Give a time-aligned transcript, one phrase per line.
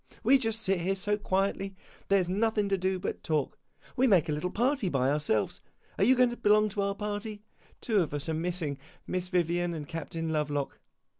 [0.23, 1.75] We just sit here so quietly
[2.07, 3.59] there 's nothing to do but to talk.
[3.95, 5.61] We make a little party by ourselves
[5.99, 7.43] are you going to belong to our party?
[7.81, 10.79] Two of us are missing Miss Vivian and Captain Lovelock.